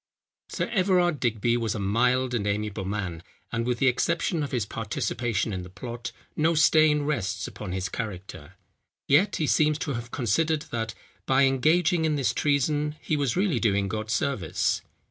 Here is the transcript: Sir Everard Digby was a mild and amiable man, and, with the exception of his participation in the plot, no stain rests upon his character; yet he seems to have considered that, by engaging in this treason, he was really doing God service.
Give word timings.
Sir 0.49 0.65
Everard 0.73 1.19
Digby 1.19 1.57
was 1.57 1.75
a 1.75 1.79
mild 1.79 2.33
and 2.33 2.47
amiable 2.47 2.85
man, 2.85 3.21
and, 3.51 3.67
with 3.67 3.77
the 3.77 3.85
exception 3.87 4.41
of 4.41 4.51
his 4.51 4.65
participation 4.65 5.53
in 5.53 5.61
the 5.61 5.69
plot, 5.69 6.11
no 6.35 6.55
stain 6.55 7.03
rests 7.03 7.47
upon 7.47 7.71
his 7.71 7.87
character; 7.87 8.55
yet 9.07 9.35
he 9.35 9.45
seems 9.45 9.77
to 9.77 9.93
have 9.93 10.09
considered 10.09 10.63
that, 10.71 10.95
by 11.27 11.43
engaging 11.43 12.03
in 12.05 12.15
this 12.15 12.33
treason, 12.33 12.95
he 12.99 13.15
was 13.15 13.35
really 13.37 13.59
doing 13.59 13.87
God 13.87 14.09
service. 14.09 14.81